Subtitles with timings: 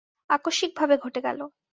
[0.29, 1.39] আকস্মিকভাবে ঘটে গেল।